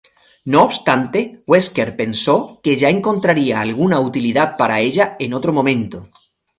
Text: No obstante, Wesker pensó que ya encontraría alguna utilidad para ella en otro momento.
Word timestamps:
No 0.45 0.63
obstante, 0.63 1.43
Wesker 1.45 1.95
pensó 1.95 2.59
que 2.63 2.75
ya 2.75 2.89
encontraría 2.89 3.61
alguna 3.61 3.99
utilidad 3.99 4.57
para 4.57 4.79
ella 4.79 5.15
en 5.19 5.35
otro 5.35 5.53
momento. 5.53 6.09